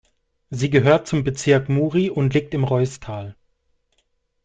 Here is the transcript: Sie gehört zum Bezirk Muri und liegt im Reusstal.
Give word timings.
Sie 0.49 0.71
gehört 0.71 1.07
zum 1.07 1.23
Bezirk 1.23 1.69
Muri 1.69 2.09
und 2.09 2.33
liegt 2.33 2.55
im 2.55 2.63
Reusstal. 2.63 3.35